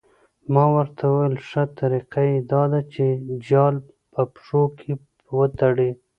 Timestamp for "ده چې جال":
2.71-3.75